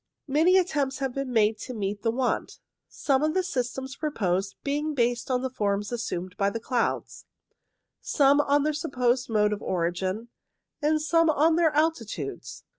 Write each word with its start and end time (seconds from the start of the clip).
Many 0.27 0.57
attempts 0.57 0.97
have 0.97 1.13
been 1.13 1.31
made 1.31 1.59
to 1.59 1.75
meet 1.75 2.01
the 2.01 2.09
want; 2.09 2.57
some 2.89 3.21
of 3.21 3.35
the 3.35 3.43
systems 3.43 3.95
proposed 3.95 4.55
being 4.63 4.95
based 4.95 5.29
on 5.29 5.43
the 5.43 5.49
forms 5.51 5.91
assumed 5.91 6.35
by 6.37 6.49
the 6.49 6.59
clouds, 6.59 7.25
some 8.01 8.41
on 8.41 8.63
their 8.63 8.73
supposed 8.73 9.29
mode 9.29 9.53
of 9.53 9.61
origin, 9.61 10.29
and 10.81 10.99
some 10.99 11.29
on 11.29 11.55
their 11.55 11.69
alti 11.77 12.05
tudes. 12.05 12.63